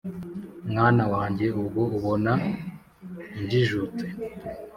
[0.71, 2.31] Mwana wange ubwo ubona
[3.41, 4.05] njijutse